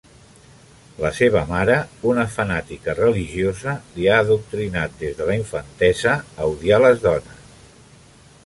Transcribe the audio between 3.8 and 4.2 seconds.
li ha